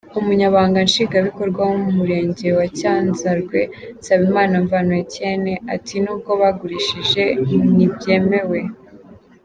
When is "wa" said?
2.57-2.65